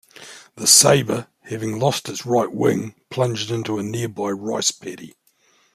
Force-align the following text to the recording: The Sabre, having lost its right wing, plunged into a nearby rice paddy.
The 0.55 0.65
Sabre, 0.65 1.27
having 1.41 1.77
lost 1.77 2.09
its 2.09 2.25
right 2.25 2.51
wing, 2.51 2.95
plunged 3.11 3.51
into 3.51 3.77
a 3.77 3.83
nearby 3.83 4.31
rice 4.31 4.71
paddy. 4.71 5.15